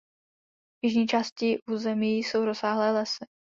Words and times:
V 0.83 0.85
jižní 0.85 1.07
části 1.07 1.59
území 1.67 2.17
jsou 2.17 2.45
rozsáhlé 2.45 2.91
lesy. 2.91 3.25